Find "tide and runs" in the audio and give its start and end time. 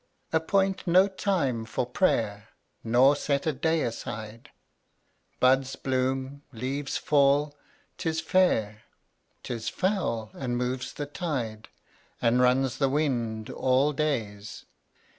11.05-12.79